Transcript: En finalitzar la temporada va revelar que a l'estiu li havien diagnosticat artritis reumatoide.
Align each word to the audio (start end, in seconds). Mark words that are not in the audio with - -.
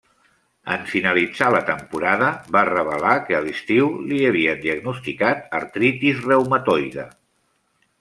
En 0.75 0.87
finalitzar 0.93 1.49
la 1.55 1.59
temporada 1.67 2.31
va 2.57 2.65
revelar 2.71 3.13
que 3.29 3.37
a 3.41 3.45
l'estiu 3.45 3.93
li 4.09 4.21
havien 4.33 4.67
diagnosticat 4.67 5.49
artritis 5.63 6.29
reumatoide. 6.31 7.11